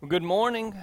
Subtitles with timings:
[0.00, 0.74] Well, good morning.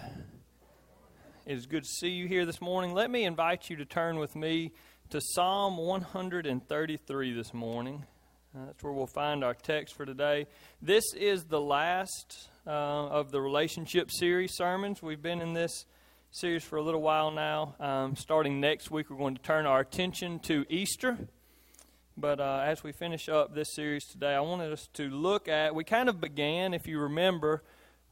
[1.48, 2.94] It is good to see you here this morning.
[2.94, 4.74] Let me invite you to turn with me
[5.10, 8.06] to Psalm 133 this morning.
[8.56, 10.46] Uh, that's where we'll find our text for today.
[10.84, 15.02] This is the last uh, of the relationship series sermons.
[15.02, 15.86] We've been in this
[16.30, 17.74] series for a little while now.
[17.80, 21.18] Um, starting next week, we're going to turn our attention to Easter.
[22.16, 25.74] But uh, as we finish up this series today, I wanted us to look at,
[25.74, 27.64] we kind of began, if you remember,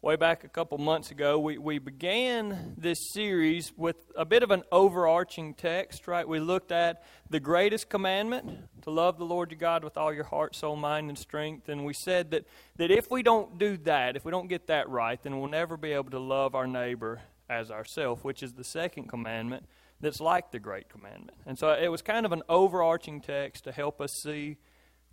[0.06, 4.52] way back a couple months ago, we, we began this series with a bit of
[4.52, 6.28] an overarching text, right?
[6.28, 10.26] We looked at the greatest commandment to love the Lord your God with all your
[10.26, 11.70] heart, soul, mind, and strength.
[11.70, 14.88] And we said that, that if we don't do that, if we don't get that
[14.90, 18.64] right, then we'll never be able to love our neighbor as ourself, which is the
[18.64, 19.66] second commandment
[20.02, 21.36] that's like the great commandment.
[21.48, 24.58] And so it was kind of an overarching text to help us see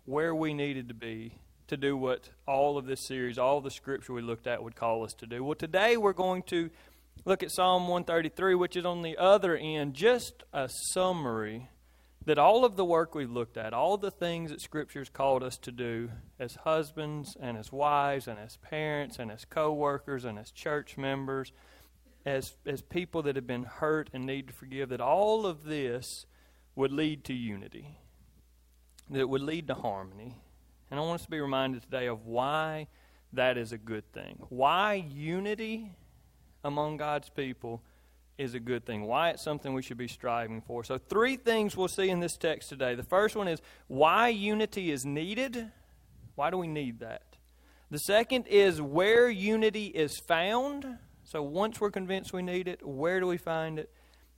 [0.05, 1.39] where we needed to be
[1.69, 5.05] to do what all of this series, all the scripture we looked at would call
[5.05, 5.43] us to do.
[5.45, 6.71] Well, today we're going to
[7.25, 11.69] look at Psalm 133, which is on the other end, just a summary
[12.25, 15.57] that all of the work we've looked at, all the things that Scripture's called us
[15.59, 20.39] to do as husbands and as wives and as parents and as co workers and
[20.39, 21.53] as church members,
[22.25, 26.27] as, as people that have been hurt and need to forgive, that all of this
[26.77, 27.99] would lead to unity,
[29.11, 30.43] that it would lead to harmony,
[30.93, 32.87] and I want us to be reminded today of why
[33.33, 34.37] that is a good thing.
[34.51, 35.91] Why unity
[36.63, 37.83] among God's people
[38.37, 39.07] is a good thing.
[39.07, 40.85] Why it's something we should be striving for.
[40.85, 42.95] So, three things we'll see in this text today.
[42.95, 45.73] The first one is why unity is needed.
[46.35, 47.23] Why do we need that?
[47.91, 50.99] The second is where unity is found.
[51.25, 53.91] So, once we're convinced we need it, where do we find it?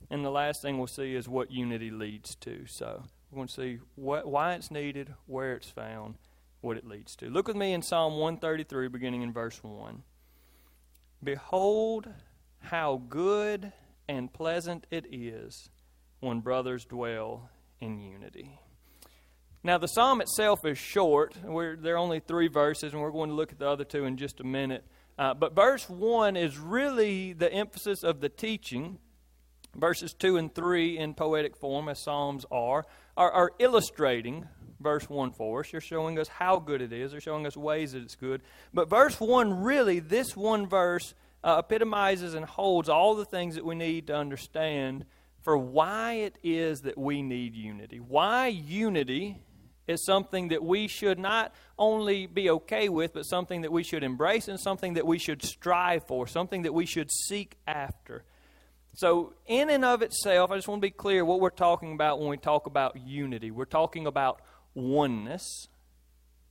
[0.09, 2.65] And the last thing we'll see is what unity leads to.
[2.65, 6.15] So, we're going to see what, why it's needed, where it's found,
[6.65, 7.29] what it leads to.
[7.29, 10.01] Look with me in Psalm 133, beginning in verse 1.
[11.23, 12.07] Behold,
[12.59, 13.71] how good
[14.09, 15.69] and pleasant it is
[16.19, 17.49] when brothers dwell
[17.79, 18.59] in unity.
[19.63, 21.35] Now, the psalm itself is short.
[21.43, 24.05] We're, there are only three verses, and we're going to look at the other two
[24.05, 24.85] in just a minute.
[25.17, 28.99] Uh, but verse 1 is really the emphasis of the teaching.
[29.75, 32.85] Verses 2 and 3 in poetic form, as psalms are,
[33.17, 34.47] are, are illustrating
[34.79, 35.71] verse 1 for us.
[35.71, 37.11] You're showing us how good it is.
[37.11, 38.41] They're showing us ways that it's good.
[38.73, 41.13] But verse 1, really, this one verse
[41.43, 45.05] uh, epitomizes and holds all the things that we need to understand
[45.43, 47.99] for why it is that we need unity.
[47.99, 49.41] Why unity
[49.87, 54.03] is something that we should not only be okay with, but something that we should
[54.03, 58.23] embrace and something that we should strive for, something that we should seek after.
[58.95, 62.19] So, in and of itself, I just want to be clear what we're talking about
[62.19, 63.51] when we talk about unity.
[63.51, 64.41] We're talking about
[64.75, 65.67] oneness.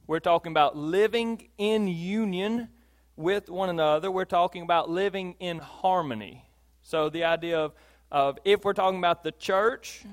[0.07, 2.69] We're talking about living in union
[3.17, 4.11] with one another.
[4.11, 6.49] We're talking about living in harmony.
[6.83, 7.73] So, the idea of,
[8.11, 10.05] of if we're talking about the church,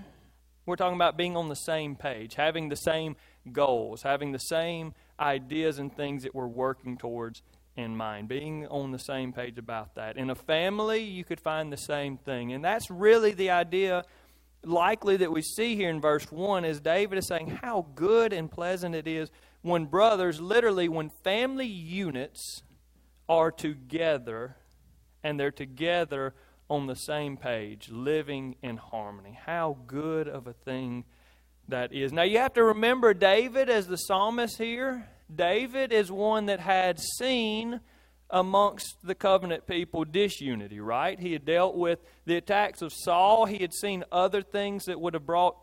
[0.65, 3.15] we're talking about being on the same page, having the same
[3.51, 7.41] goals, having the same ideas and things that we're working towards
[7.75, 10.17] in mind, being on the same page about that.
[10.17, 12.53] In a family, you could find the same thing.
[12.53, 14.03] And that's really the idea
[14.63, 18.49] likely that we see here in verse 1 is David is saying how good and
[18.49, 19.29] pleasant it is
[19.61, 22.63] when brothers, literally, when family units
[23.29, 24.57] are together
[25.23, 26.33] and they're together
[26.69, 29.37] on the same page, living in harmony.
[29.45, 31.05] How good of a thing
[31.67, 32.11] that is.
[32.11, 35.07] Now, you have to remember David as the psalmist here.
[35.33, 37.81] David is one that had seen
[38.31, 41.19] amongst the covenant people disunity, right?
[41.19, 43.45] He had dealt with the attacks of Saul.
[43.45, 45.57] He had seen other things that would have brought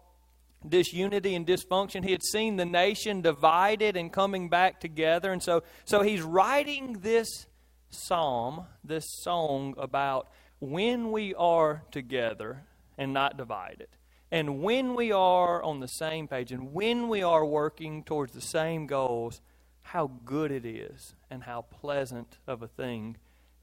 [0.66, 2.04] disunity and dysfunction.
[2.04, 5.32] He had seen the nation divided and coming back together.
[5.32, 7.46] And so, so he's writing this
[7.90, 10.28] psalm, this song about
[10.60, 12.64] when we are together
[12.96, 13.88] and not divided.
[14.30, 18.42] And when we are on the same page and when we are working towards the
[18.42, 19.40] same goals,
[19.92, 23.16] how good it is and how pleasant of a thing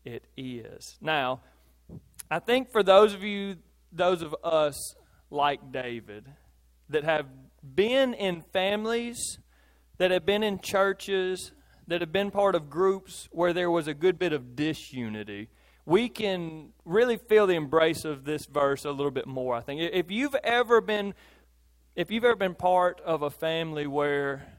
[0.04, 0.98] it is.
[1.00, 1.42] Now,
[2.32, 3.58] I think for those of you,
[3.92, 4.96] those of us
[5.30, 6.26] like David,
[6.90, 7.28] that have
[7.76, 9.38] been in families,
[10.00, 11.52] that have been in churches,
[11.88, 15.50] that have been part of groups where there was a good bit of disunity,
[15.86, 19.54] we can really feel the embrace of this verse a little bit more.
[19.54, 21.14] I think if you've ever been,
[21.96, 24.55] if you've ever been part of a family where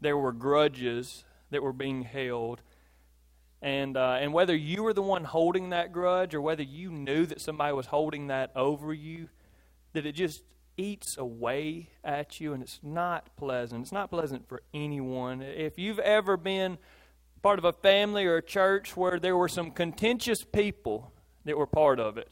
[0.00, 2.62] there were grudges that were being held.
[3.62, 7.26] And, uh, and whether you were the one holding that grudge or whether you knew
[7.26, 9.28] that somebody was holding that over you,
[9.92, 10.42] that it just
[10.76, 13.82] eats away at you and it's not pleasant.
[13.82, 15.42] It's not pleasant for anyone.
[15.42, 16.78] If you've ever been
[17.42, 21.12] part of a family or a church where there were some contentious people
[21.44, 22.28] that were part of it.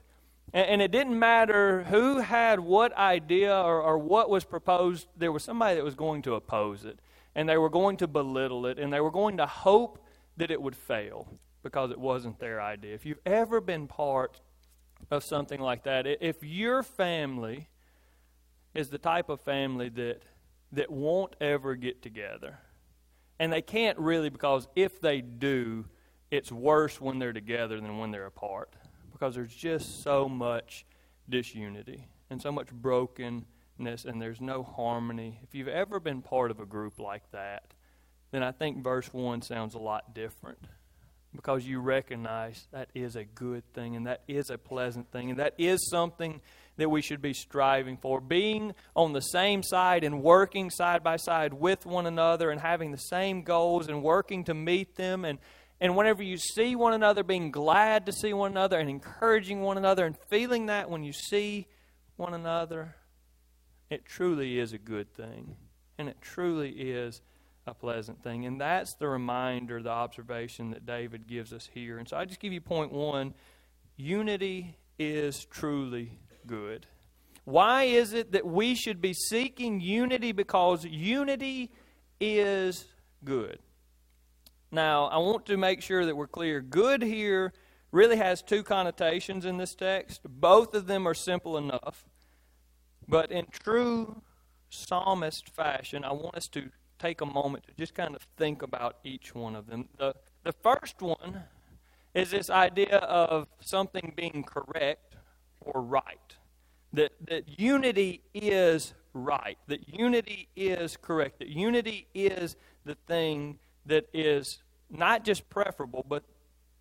[0.52, 5.32] And, and it didn't matter who had what idea or, or what was proposed, there
[5.32, 6.98] was somebody that was going to oppose it.
[7.34, 8.78] And they were going to belittle it.
[8.78, 10.04] And they were going to hope
[10.36, 12.94] that it would fail because it wasn't their idea.
[12.94, 14.40] If you've ever been part
[15.10, 17.68] of something like that, if your family
[18.74, 20.22] is the type of family that
[20.72, 22.58] that won't ever get together.
[23.38, 25.86] And they can't really because if they do,
[26.30, 28.74] it's worse when they're together than when they're apart
[29.12, 30.84] because there's just so much
[31.28, 33.44] disunity and so much brokenness
[33.78, 35.40] and there's no harmony.
[35.42, 37.74] If you've ever been part of a group like that,
[38.30, 40.66] then I think verse 1 sounds a lot different
[41.34, 45.38] because you recognize that is a good thing and that is a pleasant thing and
[45.38, 46.40] that is something
[46.76, 48.20] that we should be striving for.
[48.20, 52.92] Being on the same side and working side by side with one another and having
[52.92, 55.24] the same goals and working to meet them.
[55.24, 55.38] And,
[55.80, 59.76] and whenever you see one another, being glad to see one another and encouraging one
[59.76, 61.66] another and feeling that when you see
[62.16, 62.94] one another,
[63.90, 65.56] it truly is a good thing.
[65.98, 67.20] And it truly is
[67.66, 68.46] a pleasant thing.
[68.46, 71.98] And that's the reminder, the observation that David gives us here.
[71.98, 73.34] And so I just give you point one
[73.96, 76.86] unity is truly good.
[77.44, 80.32] Why is it that we should be seeking unity?
[80.32, 81.70] Because unity
[82.20, 82.84] is
[83.24, 83.58] good.
[84.70, 86.60] Now, I want to make sure that we're clear.
[86.60, 87.52] Good here
[87.90, 90.20] really has two connotations in this text.
[90.24, 92.07] Both of them are simple enough.
[93.08, 94.22] But in true
[94.68, 96.68] psalmist fashion, I want us to
[96.98, 99.88] take a moment to just kind of think about each one of them.
[99.98, 100.14] The,
[100.44, 101.44] the first one
[102.14, 105.16] is this idea of something being correct
[105.60, 106.36] or right.
[106.92, 114.08] That, that unity is right, that unity is correct, that unity is the thing that
[114.12, 116.24] is not just preferable, but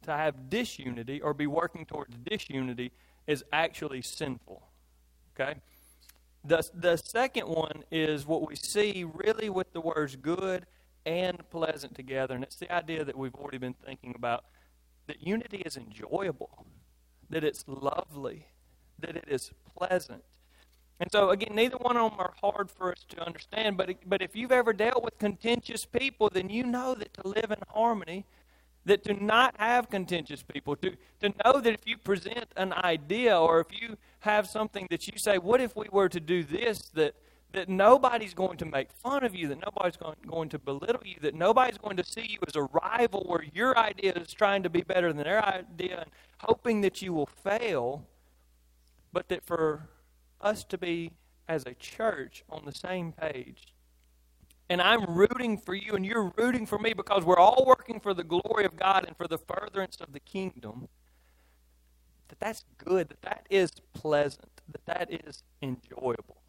[0.03, 2.91] to have disunity or be working towards disunity
[3.27, 4.63] is actually sinful.
[5.33, 5.55] Okay?
[6.47, 10.65] The, the second one is what we see really with the words good
[11.05, 14.45] and pleasant together, and it's the idea that we've already been thinking about
[15.07, 16.65] that unity is enjoyable,
[17.29, 18.47] that it's lovely,
[18.99, 20.23] that it is pleasant.
[21.01, 24.21] And so, again, neither one of them are hard for us to understand, but, but
[24.21, 28.25] if you've ever dealt with contentious people, then you know that to live in harmony,
[28.87, 33.37] that to not have contentious people, to, to know that if you present an idea
[33.37, 36.89] or if you have something that you say, what if we were to do this,
[36.93, 37.13] that,
[37.51, 41.17] that nobody's going to make fun of you, that nobody's going, going to belittle you,
[41.21, 44.69] that nobody's going to see you as a rival where your idea is trying to
[44.69, 48.07] be better than their idea and hoping that you will fail
[49.11, 49.89] but that for
[50.39, 51.11] us to be
[51.47, 53.73] as a church on the same page.
[54.69, 58.13] And I'm rooting for you, and you're rooting for me because we're all working for
[58.13, 60.89] the glory of God and for the furtherance of the kingdom.
[62.27, 66.41] That that's good, that that is pleasant, that that is enjoyable,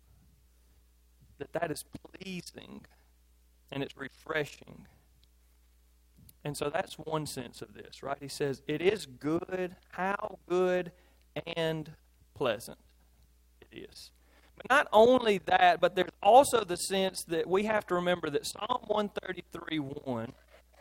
[1.39, 2.87] that that is pleasing,
[3.71, 4.87] and it's refreshing.
[6.45, 8.19] And so that's one sense of this, right?
[8.21, 10.91] He says, It is good, how good
[11.57, 11.93] and
[12.35, 12.79] pleasant
[13.61, 14.11] it is.
[14.71, 18.83] Not only that, but there's also the sense that we have to remember that Psalm
[18.87, 20.33] 133 1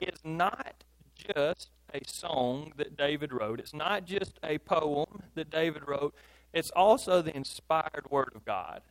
[0.01, 0.83] is not
[1.15, 6.13] just a song that David wrote, it's not just a poem that David wrote,
[6.53, 8.81] it's also the inspired Word of God.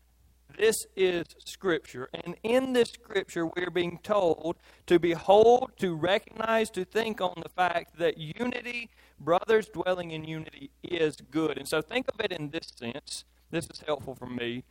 [0.57, 2.09] This is Scripture.
[2.15, 4.57] And in this Scripture, we're being told
[4.87, 10.71] to behold, to recognize, to think on the fact that unity, brothers dwelling in unity,
[10.83, 11.59] is good.
[11.59, 13.25] And so think of it in this sense.
[13.51, 14.65] This is helpful for me.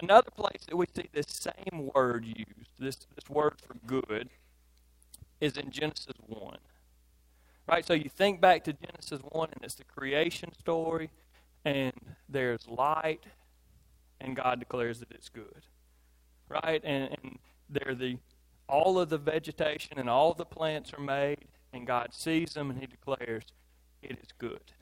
[0.00, 4.28] Another place that we see this same word used, this, this word for good,
[5.40, 6.58] is in Genesis 1.
[7.68, 7.84] Right?
[7.86, 11.10] So you think back to Genesis 1, and it's the creation story,
[11.64, 11.92] and
[12.28, 13.24] there's light,
[14.20, 15.66] and God declares that it's good.
[16.48, 16.80] Right?
[16.84, 17.38] And, and
[17.68, 18.18] there the
[18.68, 22.80] all of the vegetation and all the plants are made, and God sees them and
[22.80, 23.44] He declares
[24.02, 24.72] it is good.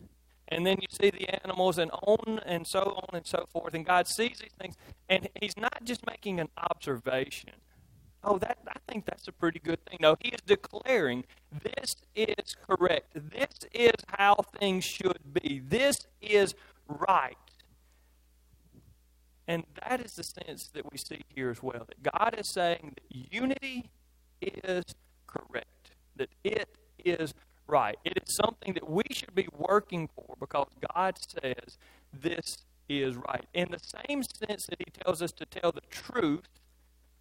[0.55, 3.75] And then you see the animals and on and so on and so forth.
[3.75, 4.77] And God sees these things,
[5.09, 7.55] and He's not just making an observation.
[8.23, 9.99] Oh, that I think that's a pretty good thing.
[10.01, 13.15] No, He is declaring this is correct.
[13.15, 15.61] This is how things should be.
[15.67, 16.55] This is
[16.87, 17.37] right.
[19.49, 21.85] And that is the sense that we see here as well.
[21.89, 23.91] That God is saying that unity
[24.41, 24.85] is
[25.27, 26.69] correct, that it
[27.05, 27.35] is
[27.67, 27.97] right.
[28.05, 31.79] It is something that we should be working for because God says
[32.13, 33.47] this is right.
[33.55, 36.49] In the same sense that He tells us to tell the truth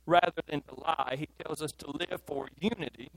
[0.05, 3.09] rather than to lie, He tells us to live for unity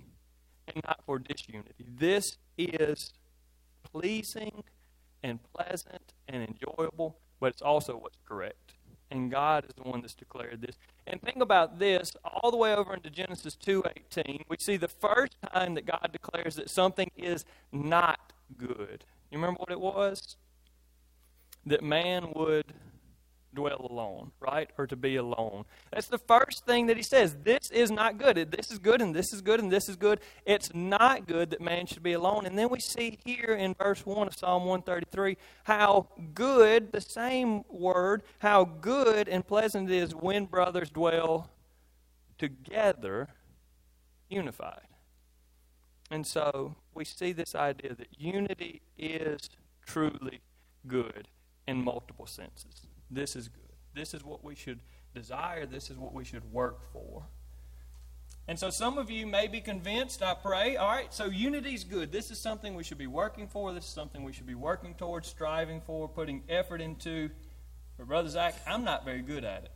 [0.69, 1.85] and not for disunity.
[1.99, 3.13] This is
[3.83, 4.65] pleasing
[5.23, 8.76] and pleasant and enjoyable, but it's also what's correct.
[9.11, 10.77] And God is the one that's declared this.
[11.07, 15.37] And think about this, all the way over into Genesis 2:18, we see the first
[15.53, 19.05] time that God declares that something is not good.
[19.31, 20.37] You remember what it was?
[21.65, 22.75] That man would
[23.55, 24.71] dwell alone, right?
[24.77, 25.65] Or to be alone.
[25.91, 27.37] That's the first thing that he says.
[27.43, 28.53] This is not good.
[28.53, 30.21] This is good, and this is good, and this is good.
[30.45, 32.47] It's not good that man should be alone.
[32.47, 37.65] And then we see here in verse 1 of Psalm 133 how good, the same
[37.69, 41.51] word, how good and pleasant it is when brothers dwell
[42.39, 43.29] together
[44.29, 44.81] unified.
[46.11, 49.51] And so we see this idea that unity is
[49.85, 50.41] truly
[50.87, 51.29] good
[51.67, 52.87] in multiple senses.
[53.11, 53.63] This is good.
[53.95, 54.81] This is what we should
[55.15, 55.67] desire.
[55.67, 57.25] This is what we should work for.
[58.49, 61.83] And so some of you may be convinced, I pray, all right, so unity is
[61.83, 62.13] good.
[62.13, 63.73] This is something we should be working for.
[63.73, 67.31] This is something we should be working towards, striving for, putting effort into.
[67.99, 69.73] But, Brother Zach, I'm not very good at it.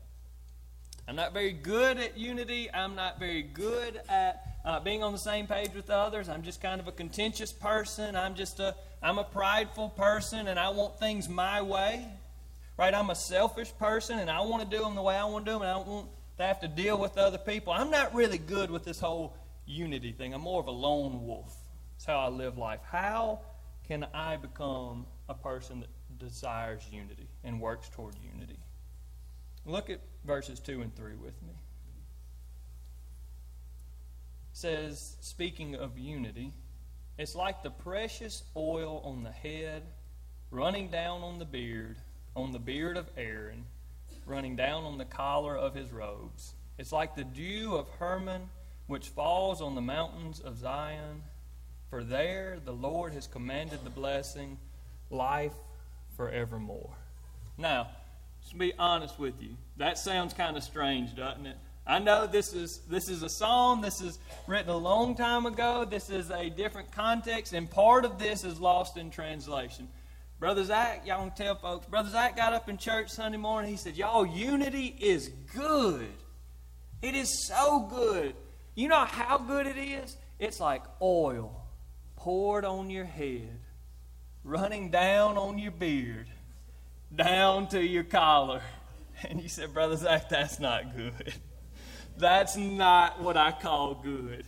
[1.08, 2.70] I'm not very good at unity.
[2.72, 6.28] I'm not very good at uh, being on the same page with others.
[6.28, 8.14] I'm just kind of a contentious person.
[8.14, 12.06] I'm just a I'm a prideful person, and I want things my way.
[12.80, 12.94] Right?
[12.94, 15.50] I'm a selfish person and I want to do them the way I want to
[15.50, 16.08] do them and I don't want
[16.38, 17.74] to have to deal with other people.
[17.74, 20.32] I'm not really good with this whole unity thing.
[20.32, 21.54] I'm more of a lone wolf.
[21.92, 22.80] That's how I live life.
[22.90, 23.40] How
[23.86, 28.58] can I become a person that desires unity and works toward unity?
[29.66, 31.52] Look at verses 2 and 3 with me.
[34.52, 36.54] It says, speaking of unity,
[37.18, 39.82] it's like the precious oil on the head
[40.50, 41.98] running down on the beard
[42.36, 43.64] on the beard of Aaron,
[44.26, 46.54] running down on the collar of his robes.
[46.78, 48.48] It's like the dew of Hermon,
[48.86, 51.22] which falls on the mountains of Zion.
[51.90, 54.58] For there the Lord has commanded the blessing,
[55.10, 55.54] life
[56.16, 56.96] forevermore.
[57.58, 57.88] Now,
[58.48, 61.56] to be honest with you, that sounds kind of strange, doesn't it?
[61.86, 63.80] I know this is this is a song.
[63.80, 65.84] This is written a long time ago.
[65.84, 69.88] This is a different context, and part of this is lost in translation.
[70.40, 73.70] Brother Zach, y'all to tell folks, Brother Zach got up in church Sunday morning.
[73.70, 76.08] He said, Y'all, unity is good.
[77.02, 78.34] It is so good.
[78.74, 80.16] You know how good it is?
[80.38, 81.62] It's like oil
[82.16, 83.60] poured on your head,
[84.42, 86.26] running down on your beard,
[87.14, 88.62] down to your collar.
[89.28, 91.34] And you said, Brother Zach, that's not good.
[92.16, 94.46] That's not what I call good.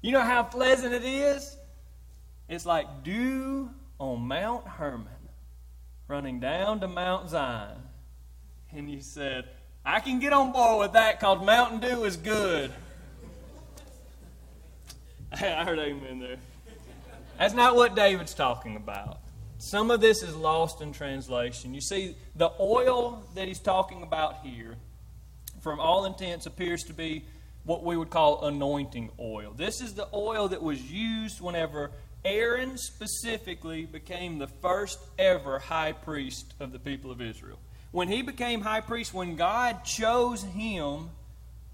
[0.00, 1.56] You know how pleasant it is?
[2.48, 3.68] It's like dew
[3.98, 5.15] on Mount Hermon
[6.08, 7.78] running down to Mount Zion.
[8.72, 9.48] And you said,
[9.84, 12.72] I can get on board with that because Mountain Dew is good.
[15.32, 16.36] I heard amen there.
[17.38, 19.18] That's not what David's talking about.
[19.58, 21.74] Some of this is lost in translation.
[21.74, 24.76] You see, the oil that he's talking about here,
[25.60, 27.24] from all intents, appears to be
[27.64, 29.52] what we would call anointing oil.
[29.56, 31.90] This is the oil that was used whenever
[32.26, 37.58] Aaron specifically became the first ever high priest of the people of Israel.
[37.92, 41.10] When he became high priest, when God chose him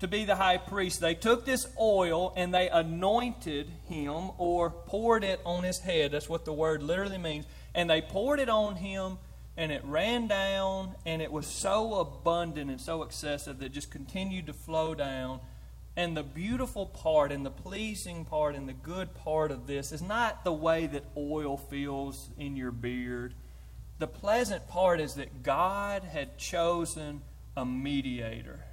[0.01, 5.25] to be the high priest, they took this oil and they anointed him or poured
[5.25, 6.13] it on his head.
[6.13, 7.47] That's what the word literally means.
[7.75, 9.17] And they poured it on him
[9.57, 13.91] and it ran down and it was so abundant and so excessive that it just
[13.91, 15.41] continued to flow down
[15.97, 20.01] and the beautiful part and the pleasing part and the good part of this is
[20.01, 23.35] not the way that oil feels in your beard.
[23.99, 27.21] The pleasant part is that God had chosen
[27.57, 28.65] a mediator.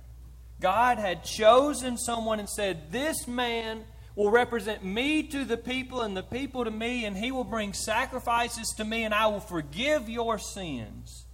[0.61, 3.83] God had chosen someone and said, This man
[4.15, 7.73] will represent me to the people and the people to me, and he will bring
[7.73, 11.25] sacrifices to me, and I will forgive your sins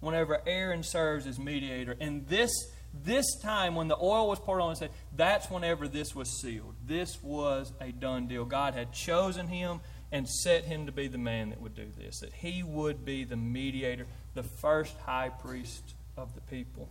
[0.00, 1.96] whenever Aaron serves as mediator.
[2.00, 2.50] And this
[3.04, 6.74] this time, when the oil was poured on, it said that's whenever this was sealed.
[6.86, 8.44] This was a done deal.
[8.44, 9.80] God had chosen him
[10.12, 13.24] and set him to be the man that would do this, that he would be
[13.24, 16.88] the mediator, the first high priest of the people.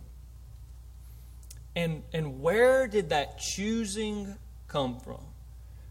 [1.74, 4.36] And, and where did that choosing
[4.68, 5.20] come from?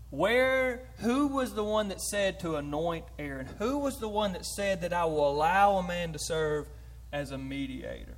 [0.10, 3.48] Where, who was the one that said to anoint Aaron?
[3.60, 6.68] Who was the one that said that I will allow a man to serve
[7.12, 8.15] as a mediator?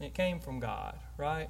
[0.00, 1.48] It came from God, right?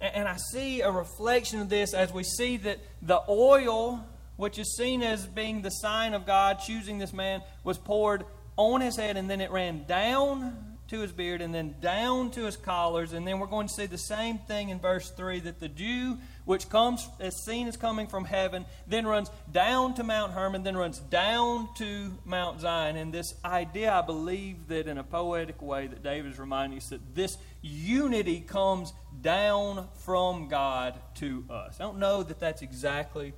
[0.00, 4.04] And, I see a reflection of this as we see that the oil,
[4.36, 8.24] which is seen as being the sign of God choosing this man, was poured
[8.56, 12.44] on his head and then it ran down to his beard and then down to
[12.44, 13.12] his collars.
[13.12, 16.18] And then we're going to see the same thing in verse 3 that the dew
[16.44, 20.76] which comes as seen as coming from heaven, then runs down to Mount Hermon, then
[20.76, 22.96] runs down to Mount Zion.
[22.96, 26.88] And this idea, I believe that in a poetic way, that David is reminding us
[26.88, 31.76] that this unity comes down from God to us.
[31.78, 33.34] I don't know that that's exactly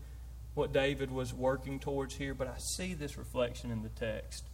[0.54, 4.44] what David was working towards here, but I see this reflection in the text.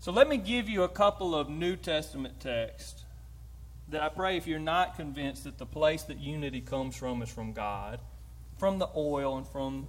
[0.00, 3.03] So let me give you a couple of New Testament texts
[3.94, 7.28] that I pray if you're not convinced that the place that unity comes from is
[7.28, 8.00] from God,
[8.58, 9.86] from the oil and from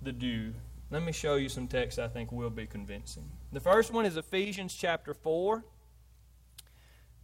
[0.00, 0.54] the dew,
[0.92, 3.28] let me show you some texts I think will be convincing.
[3.50, 5.64] The first one is Ephesians chapter 4,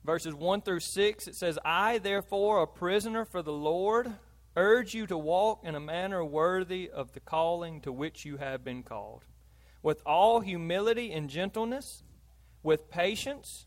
[0.05, 1.29] verses 1 through 6.
[1.29, 4.11] It says, I, therefore, a prisoner for the Lord,
[4.57, 8.65] urge you to walk in a manner worthy of the calling to which you have
[8.65, 9.25] been called,
[9.85, 12.03] with all humility and gentleness,
[12.65, 13.67] with patience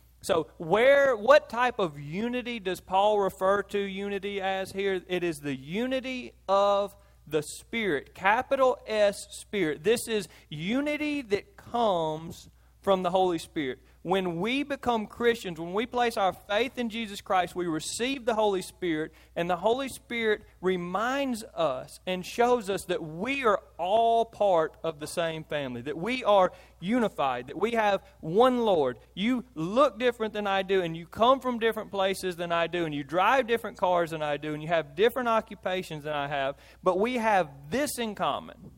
[0.21, 5.01] So, where, what type of unity does Paul refer to unity as here?
[5.07, 6.95] It is the unity of
[7.27, 9.83] the Spirit, capital S Spirit.
[9.83, 12.49] This is unity that comes
[12.81, 17.21] from the Holy Spirit when we become Christians, when we place our faith in Jesus
[17.21, 22.85] Christ, we receive the Holy Spirit, and the Holy Spirit reminds us and shows us
[22.85, 27.71] that we are all part of the same family, that we are unified, that we
[27.71, 28.97] have one Lord.
[29.13, 32.85] You look different than I do, and you come from different places than I do,
[32.85, 36.27] and you drive different cars than I do, and you have different occupations than I
[36.27, 38.71] have, but we have this in common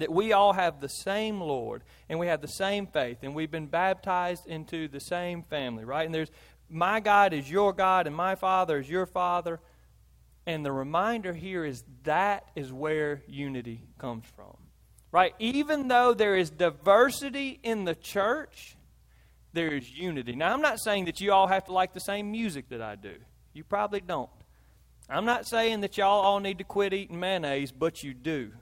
[0.00, 3.50] that we all have the same Lord and we have the same faith and we've
[3.50, 6.06] been baptized into the same family, right?
[6.06, 6.30] And there's
[6.68, 9.60] my God is your God and my Father is your Father.
[10.46, 14.56] And the reminder here is that is where unity comes from.
[15.12, 15.34] Right?
[15.40, 18.76] Even though there is diversity in the church,
[19.52, 20.36] there is unity.
[20.36, 22.94] Now, I'm not saying that you all have to like the same music that I
[22.94, 23.14] do.
[23.52, 24.30] You probably don't.
[25.08, 28.52] I'm not saying that y'all all need to quit eating mayonnaise, but you do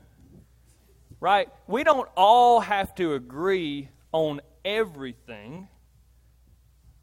[1.20, 1.48] right?
[1.66, 5.68] We don't all have to agree on everything,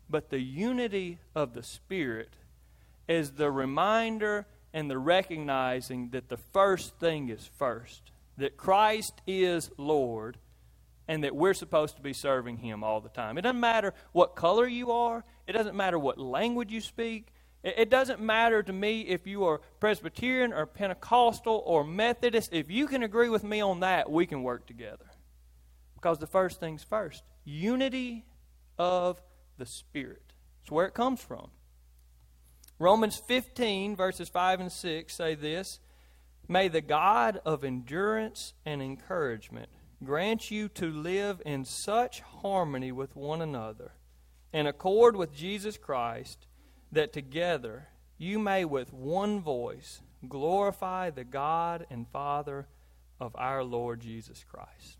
[0.09, 2.29] but the unity of the Spirit
[3.07, 9.71] is the reminder and the recognizing that the first thing is first, that Christ is
[9.77, 10.37] Lord,
[11.07, 13.37] and that we're supposed to be serving Him all the time.
[13.37, 17.27] It doesn't matter what color you are, it doesn't matter what language you speak,
[17.65, 22.53] it doesn't matter to me if you are Presbyterian or Pentecostal or Methodist.
[22.53, 25.05] If you can agree with me on that, we can work together.
[25.95, 28.23] Because the first thing's first unity
[28.77, 29.19] of
[29.57, 30.33] the Spirit.
[30.61, 31.49] It's where it comes from.
[32.77, 35.79] Romans 15, verses 5 and 6 say this
[36.47, 39.69] May the God of endurance and encouragement
[40.03, 43.93] grant you to live in such harmony with one another,
[44.53, 46.45] in accord with Jesus Christ
[46.95, 52.67] that together you may with one voice glorify the God and Father
[53.19, 54.97] of our Lord Jesus Christ.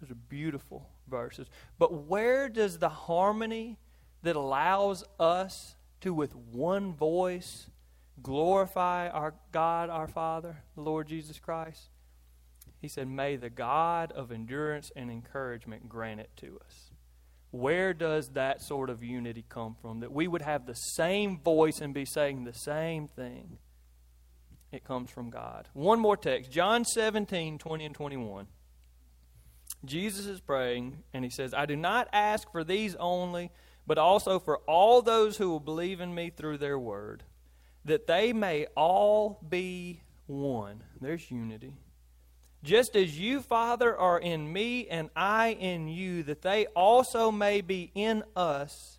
[0.00, 1.48] Those are beautiful verses.
[1.78, 3.78] But where does the harmony
[4.22, 7.68] that allows us to, with one voice,
[8.22, 11.88] glorify our God, our Father, the Lord Jesus Christ?
[12.80, 16.87] He said, May the God of endurance and encouragement grant it to us.
[17.50, 20.00] Where does that sort of unity come from?
[20.00, 23.58] That we would have the same voice and be saying the same thing.
[24.70, 25.68] It comes from God.
[25.72, 28.46] One more text John 17, 20 and 21.
[29.84, 33.50] Jesus is praying, and he says, I do not ask for these only,
[33.86, 37.22] but also for all those who will believe in me through their word,
[37.84, 40.82] that they may all be one.
[41.00, 41.76] There's unity
[42.62, 47.60] just as you, Father, are in me and I in you, that they also may
[47.60, 48.98] be in us,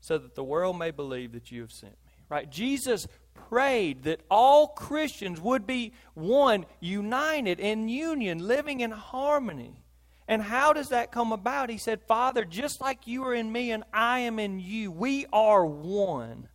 [0.00, 2.12] so that the world may believe that you have sent me.
[2.28, 2.50] Right?
[2.50, 9.84] Jesus prayed that all Christians would be one, united in union, living in harmony.
[10.28, 11.70] And how does that come about?
[11.70, 15.26] He said, Father, just like you are in me and I am in you, we
[15.32, 16.48] are one.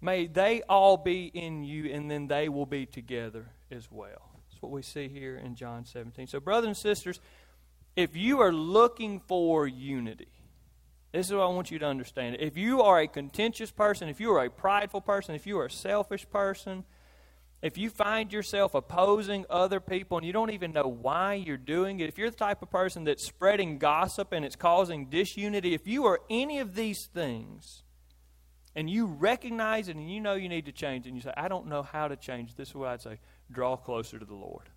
[0.00, 4.23] May they all be in you, and then they will be together as well
[4.64, 6.26] what we see here in John 17.
[6.26, 7.20] So, brothers and sisters,
[7.96, 10.28] if you are looking for unity,
[11.12, 12.38] this is what I want you to understand.
[12.40, 15.66] If you are a contentious person, if you are a prideful person, if you are
[15.66, 16.84] a selfish person,
[17.62, 22.00] if you find yourself opposing other people and you don't even know why you're doing
[22.00, 25.86] it, if you're the type of person that's spreading gossip and it's causing disunity, if
[25.86, 27.84] you are any of these things
[28.74, 31.32] and you recognize it and you know you need to change it and you say,
[31.36, 33.18] I don't know how to change, this is what I'd say
[33.50, 34.68] draw closer to the Lord.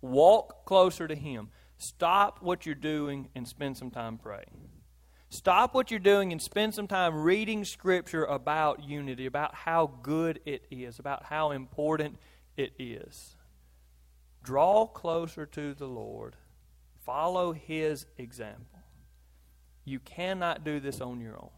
[0.00, 1.50] Walk closer to Him.
[1.76, 4.68] Stop what you're doing and spend some time praying.
[5.30, 10.40] Stop what you're doing and spend some time reading Scripture about unity, about how good
[10.46, 12.18] it is, about how important
[12.56, 13.36] it is.
[14.42, 16.36] Draw closer to the Lord.
[17.04, 18.80] Follow His example.
[19.84, 21.50] You cannot do this on your own.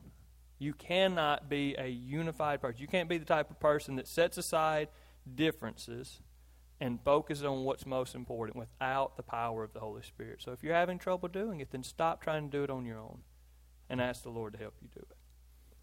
[0.58, 2.80] You cannot be a unified person.
[2.80, 4.88] You can't be the type of person that sets aside
[5.34, 6.20] differences
[6.80, 10.40] and focus on what's most important without the power of the Holy Spirit.
[10.42, 12.98] So if you're having trouble doing it, then stop trying to do it on your
[12.98, 13.18] own
[13.90, 15.16] and ask the Lord to help you do it.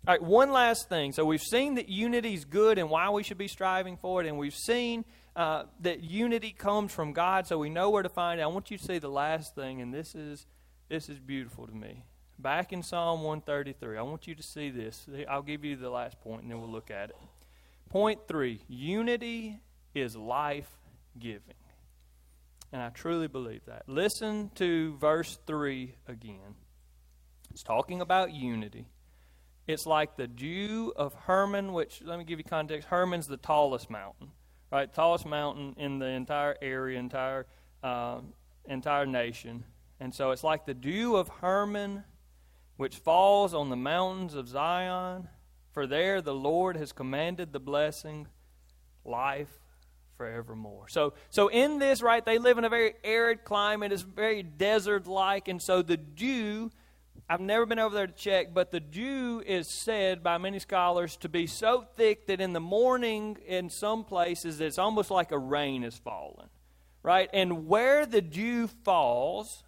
[0.08, 1.12] All right, one last thing.
[1.12, 4.28] So we've seen that unity is good and why we should be striving for it,
[4.28, 5.04] and we've seen
[5.36, 8.44] uh, that unity comes from God, so we know where to find it.
[8.44, 10.48] I want you to see the last thing, and this is
[10.90, 12.06] this is beautiful to me.
[12.40, 15.08] Back in Psalm 133, I want you to see this.
[15.30, 17.18] I'll give you the last point, and then we'll look at it.
[17.90, 19.60] Point three: unity
[19.94, 20.70] is life
[21.18, 21.56] giving.
[22.72, 23.84] And I truly believe that.
[23.88, 26.56] Listen to verse 3 again.
[27.52, 28.88] It's talking about unity.
[29.68, 32.88] It's like the dew of Hermon, which, let me give you context.
[32.90, 34.32] Hermon's the tallest mountain,
[34.72, 34.94] right?
[34.94, 37.48] Tallest mountain in the entire area, entire,
[37.84, 38.20] uh,
[38.66, 39.66] entire nation.
[40.00, 42.04] And so it's like the dew of Hermon,
[42.76, 45.28] which falls on the mountains of Zion.
[45.78, 48.26] For there the Lord has commanded the blessing,
[49.06, 49.60] life
[50.18, 50.88] forevermore.
[50.90, 53.92] So, so in this, right, they live in a very arid climate.
[53.92, 56.72] It's very desert-like, and so the dew
[57.30, 61.16] I've never been over there to check, but the dew is said by many scholars
[61.18, 65.38] to be so thick that in the morning, in some places, it's almost like a
[65.38, 66.50] rain is falling.
[67.04, 67.30] Right?
[67.34, 69.64] And where the dew falls,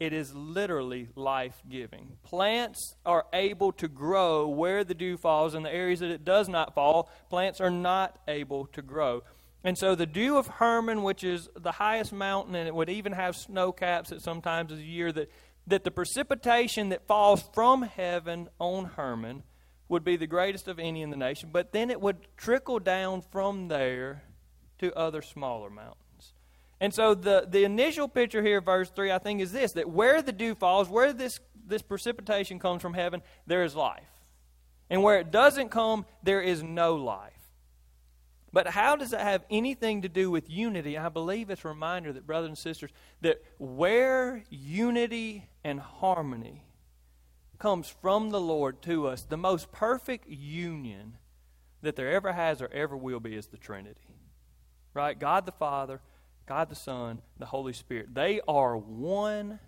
[0.00, 2.16] it is literally life giving.
[2.24, 5.54] Plants are able to grow where the dew falls.
[5.54, 9.22] In the areas that it does not fall, plants are not able to grow.
[9.62, 13.12] And so the dew of Hermon, which is the highest mountain, and it would even
[13.12, 15.30] have snow caps at some times of the year that
[15.66, 19.42] that the precipitation that falls from heaven on Hermon
[19.88, 23.22] would be the greatest of any in the nation, but then it would trickle down
[23.22, 24.22] from there
[24.78, 25.99] to other smaller mountains.
[26.80, 30.22] And so the, the initial picture here, verse 3, I think, is this that where
[30.22, 34.08] the dew falls, where this, this precipitation comes from heaven, there is life.
[34.88, 37.32] And where it doesn't come, there is no life.
[38.52, 40.98] But how does that have anything to do with unity?
[40.98, 42.90] I believe it's a reminder that, brothers and sisters,
[43.20, 46.64] that where unity and harmony
[47.58, 51.18] comes from the Lord to us, the most perfect union
[51.82, 54.16] that there ever has or ever will be is the Trinity.
[54.94, 55.16] Right?
[55.16, 56.00] God the Father,
[56.50, 58.12] God the Son, the Holy Spirit.
[58.12, 59.60] They are one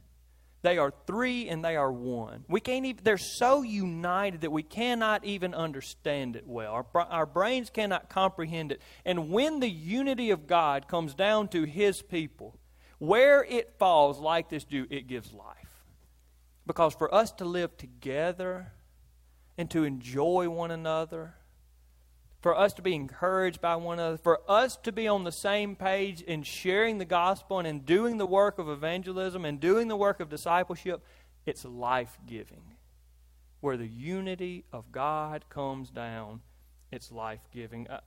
[0.62, 2.44] they are three and they are one.
[2.48, 6.72] We can't even, they're so united that we cannot even understand it well.
[6.72, 8.80] Our, our brains cannot comprehend it.
[9.04, 12.58] And when the unity of God comes down to His people,
[12.98, 15.56] where it falls like this dew, it gives life.
[16.64, 18.72] Because for us to live together
[19.58, 21.34] and to enjoy one another,
[22.42, 25.76] for us to be encouraged by one another, for us to be on the same
[25.76, 29.96] page in sharing the gospel and in doing the work of evangelism and doing the
[29.96, 31.04] work of discipleship,
[31.46, 32.74] it's life giving.
[33.60, 36.40] Where the unity of God comes down,
[36.90, 37.86] it's life giving.
[37.86, 38.00] Uh,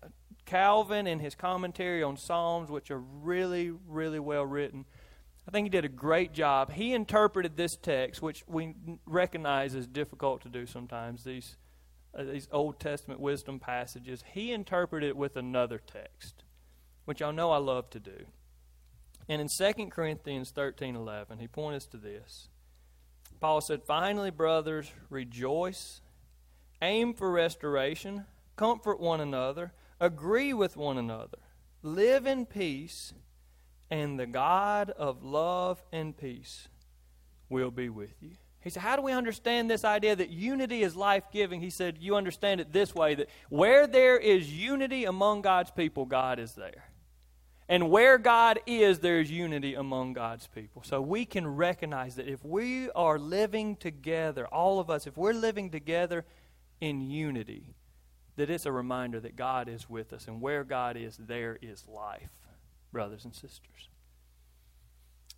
[0.46, 4.84] Calvin, in his commentary on Psalms, which are really, really well written,
[5.48, 6.74] I think he did a great job.
[6.74, 11.56] He interpreted this text, which we recognize is difficult to do sometimes, these
[12.16, 16.44] uh, these Old Testament wisdom passages, he interpreted it with another text,
[17.06, 18.26] which I know I love to do.
[19.28, 22.50] And in 2 Corinthians 13 11, he pointed us to this.
[23.40, 26.02] Paul said, Finally, brothers, rejoice,
[26.82, 28.26] aim for restoration,
[28.56, 31.40] comfort one another, agree with one another,
[31.82, 33.14] live in peace,
[33.90, 36.68] and the God of love and peace
[37.50, 38.38] will be with you.
[38.66, 41.62] He said, How do we understand this idea that unity is life giving?
[41.62, 46.06] He said, You understand it this way that where there is unity among God's people,
[46.06, 46.86] God is there.
[47.70, 50.82] And where God is, there is unity among God's people.
[50.84, 55.34] So we can recognize that if we are living together, all of us, if we're
[55.34, 56.26] living together
[56.82, 57.76] in unity,
[58.36, 60.28] that it's a reminder that God is with us.
[60.28, 62.32] And where God is, there is life,
[62.92, 63.90] brothers and sisters.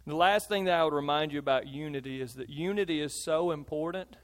[0.08, 3.52] The last thing that I would remind you about unity is that unity is so
[3.52, 4.16] important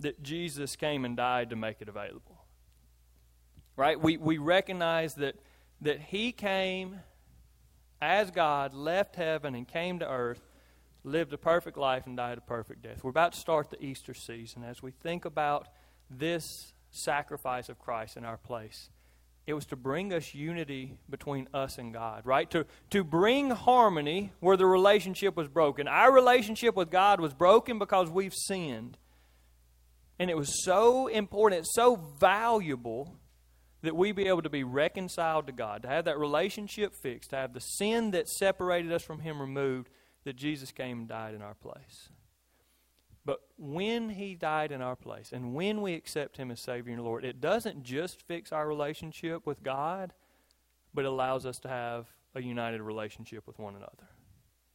[0.00, 2.44] that Jesus came and died to make it available.
[3.76, 3.98] Right?
[3.98, 5.36] We, we recognize that,
[5.82, 6.98] that He came
[8.02, 10.42] as God, left heaven, and came to earth,
[11.04, 13.04] lived a perfect life, and died a perfect death.
[13.04, 15.68] We're about to start the Easter season as we think about
[16.10, 18.90] this sacrifice of Christ in our place.
[19.46, 22.48] It was to bring us unity between us and God, right?
[22.50, 25.88] To, to bring harmony where the relationship was broken.
[25.88, 28.96] Our relationship with God was broken because we've sinned.
[30.18, 33.16] And it was so important, so valuable
[33.82, 37.36] that we be able to be reconciled to God, to have that relationship fixed, to
[37.36, 39.88] have the sin that separated us from Him removed,
[40.24, 42.10] that Jesus came and died in our place.
[43.24, 47.04] But when He died in our place, and when we accept Him as Savior and
[47.04, 50.12] Lord, it doesn't just fix our relationship with God,
[50.94, 54.08] but allows us to have a united relationship with one another,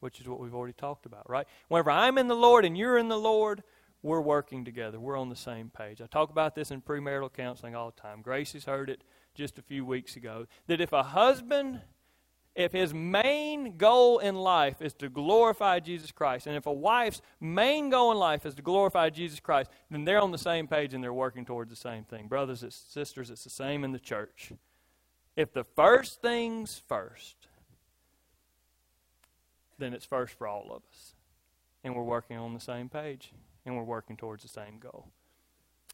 [0.00, 1.46] which is what we've already talked about, right?
[1.68, 3.62] Whenever I'm in the Lord and you're in the Lord,
[4.02, 5.00] we're working together.
[5.00, 6.00] We're on the same page.
[6.00, 8.22] I talk about this in premarital counseling all the time.
[8.22, 9.02] Grace has heard it
[9.34, 10.46] just a few weeks ago.
[10.68, 11.80] That if a husband,
[12.56, 17.20] if his main goal in life is to glorify Jesus Christ, and if a wife's
[17.38, 20.94] main goal in life is to glorify Jesus Christ, then they're on the same page
[20.94, 22.28] and they're working towards the same thing.
[22.28, 24.52] Brothers and sisters, it's the same in the church.
[25.36, 27.36] If the first thing's first,
[29.78, 31.14] then it's first for all of us.
[31.84, 33.32] And we're working on the same page
[33.66, 35.08] and we're working towards the same goal.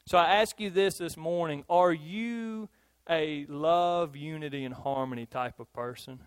[0.06, 2.68] So I ask you this this morning are you
[3.10, 6.20] a love, unity, and harmony type of person?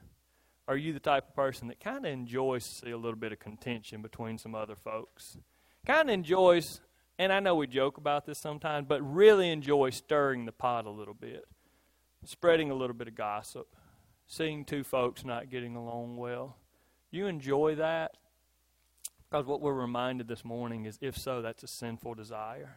[0.68, 3.32] Are you the type of person that kind of enjoys to see a little bit
[3.32, 5.38] of contention between some other folks?
[5.86, 6.82] Kind of enjoys,
[7.20, 10.90] and I know we joke about this sometimes, but really enjoy stirring the pot a
[10.90, 11.46] little bit,
[12.24, 13.68] spreading a little bit of gossip,
[14.26, 16.58] seeing two folks not getting along well.
[17.12, 18.18] You enjoy that?
[19.30, 22.76] Because what we're reminded this morning is if so, that's a sinful desire.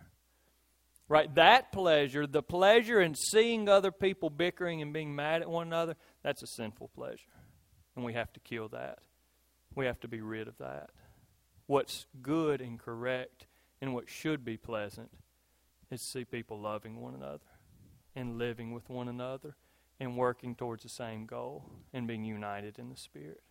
[1.09, 1.35] Right?
[1.37, 5.97] That pleasure, the pleasure in seeing other people bickering and being mad at one another,
[6.23, 7.38] that's a sinful pleasure.
[7.99, 9.01] And we have to kill that.
[9.75, 10.91] We have to be rid of that.
[11.67, 13.49] What's good and correct
[13.81, 15.11] and what should be pleasant
[15.91, 17.41] is to see people loving one another
[18.15, 19.57] and living with one another
[19.99, 23.43] and working towards the same goal and being united in the Spirit.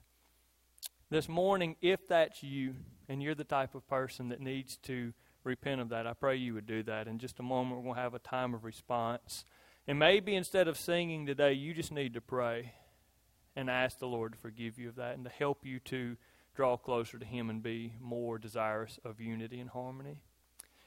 [1.09, 2.75] This morning, if that's you,
[3.09, 5.11] and you're the type of person that needs to
[5.43, 7.09] repent of that, I pray you would do that.
[7.09, 9.43] In just a moment, to have a time of response.
[9.85, 12.71] And maybe instead of singing today, you just need to pray
[13.57, 16.15] and ask the Lord to forgive you of that and to help you to
[16.55, 20.21] draw closer to Him and be more desirous of unity and harmony.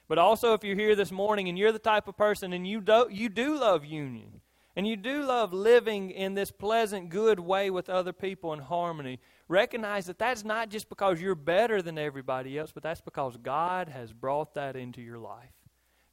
[0.07, 2.81] But also, if you're here this morning and you're the type of person and you
[2.81, 4.41] do, you do love union,
[4.75, 9.19] and you do love living in this pleasant, good way with other people in harmony,
[9.49, 13.89] recognize that that's not just because you're better than everybody else, but that's because God
[13.89, 15.51] has brought that into your life.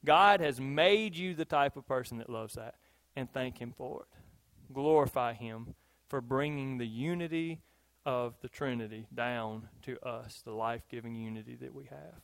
[0.03, 2.75] God has made you the type of person that loves that,
[3.15, 4.73] and thank Him for it.
[4.73, 5.73] Glorify Him
[6.09, 7.61] for bringing the unity
[8.05, 12.21] of the Trinity down to us, the life giving unity that we have.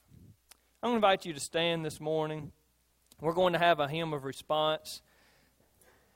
[0.81, 2.51] I'm going to invite you to stand this morning.
[3.21, 5.01] We're going to have a hymn of response.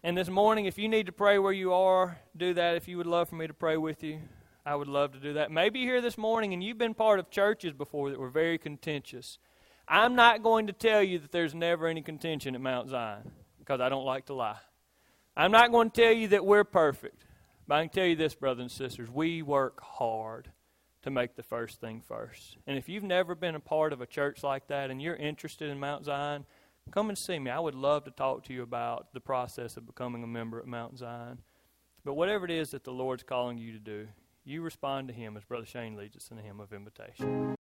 [0.04, 2.76] And this morning, if you need to pray where you are, do that.
[2.76, 4.20] If you would love for me to pray with you,
[4.66, 5.52] I would love to do that.
[5.52, 8.58] Maybe you're here this morning and you've been part of churches before that were very
[8.58, 9.38] contentious.
[9.88, 13.82] I'm not going to tell you that there's never any contention at Mount Zion because
[13.82, 14.58] I don't like to lie.
[15.36, 17.26] I'm not going to tell you that we're perfect.
[17.70, 20.52] But I can tell you this, brothers and sisters, we work hard
[21.04, 22.58] to make the first thing first.
[22.66, 25.70] And if you've never been a part of a church like that and you're interested
[25.70, 26.48] in Mount Zion,
[26.90, 27.52] come and see me.
[27.52, 30.66] I would love to talk to you about the process of becoming a member at
[30.66, 31.44] Mount Zion.
[32.04, 34.08] But whatever it is that the Lord's calling you to do,
[34.44, 37.56] you respond to Him as Brother Shane leads us in the hymn of invitation.